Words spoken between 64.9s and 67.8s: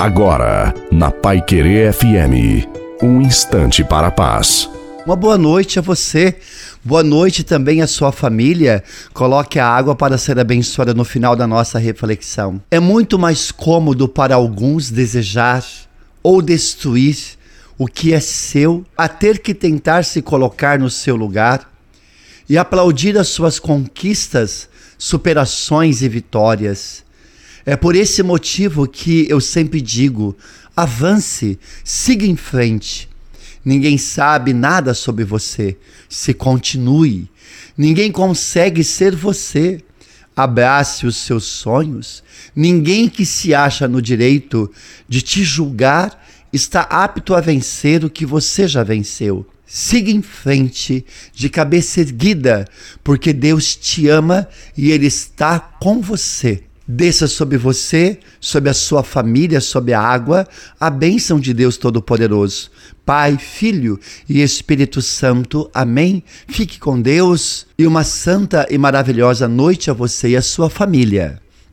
Santo. Amém. Fique com Deus